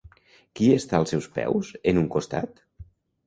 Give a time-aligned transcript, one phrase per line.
[0.59, 2.61] Qui està als seus peus, en un costat?